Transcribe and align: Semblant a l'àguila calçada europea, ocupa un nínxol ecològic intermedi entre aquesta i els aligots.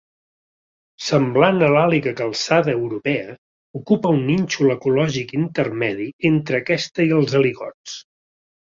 Semblant 1.07 1.59
a 1.67 1.69
l'àguila 1.75 2.13
calçada 2.21 2.75
europea, 2.79 3.37
ocupa 3.81 4.15
un 4.17 4.27
nínxol 4.33 4.75
ecològic 4.79 5.39
intermedi 5.45 6.13
entre 6.33 6.65
aquesta 6.67 7.09
i 7.11 7.17
els 7.21 7.43
aligots. 7.45 8.01